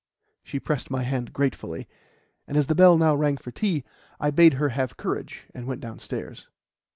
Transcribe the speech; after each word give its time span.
She 0.41 0.59
pressed 0.59 0.89
my 0.89 1.03
hand 1.03 1.31
gratefully, 1.31 1.87
and 2.47 2.57
as 2.57 2.65
the 2.65 2.73
bell 2.73 2.97
now 2.97 3.13
rang 3.13 3.37
for 3.37 3.51
tea, 3.51 3.83
I 4.19 4.31
bade 4.31 4.53
her 4.55 4.69
have 4.69 4.97
courage 4.97 5.45
and 5.53 5.67
went 5.67 5.81
downstairs. 5.81 6.47